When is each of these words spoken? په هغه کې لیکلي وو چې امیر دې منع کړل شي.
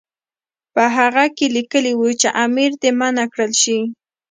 په 0.73 0.83
هغه 0.97 1.25
کې 1.35 1.45
لیکلي 1.57 1.93
وو 1.95 2.09
چې 2.21 2.29
امیر 2.45 2.71
دې 2.81 2.91
منع 2.99 3.25
کړل 3.33 3.51
شي. 3.61 3.79